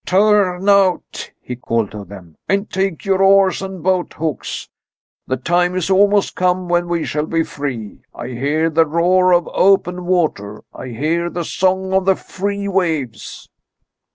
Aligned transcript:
"Turn 0.03 0.67
out," 0.67 1.29
he 1.39 1.55
called 1.55 1.91
to 1.91 2.03
them, 2.03 2.35
"and 2.49 2.67
take 2.67 3.05
your 3.05 3.21
oars 3.21 3.61
and 3.61 3.83
boat 3.83 4.13
hooks! 4.13 4.67
The 5.27 5.37
time 5.37 5.75
is 5.75 5.91
almost 5.91 6.35
come 6.35 6.67
when 6.67 6.87
we 6.87 7.05
shall 7.05 7.27
be 7.27 7.43
free. 7.43 8.01
I 8.11 8.29
hear 8.29 8.71
the 8.71 8.87
roar 8.87 9.31
of 9.31 9.47
open 9.53 10.05
water. 10.07 10.63
I 10.73 10.87
hear 10.87 11.29
the 11.29 11.45
song 11.45 11.93
of 11.93 12.05
the 12.05 12.15
free 12.15 12.67
waves." 12.67 13.47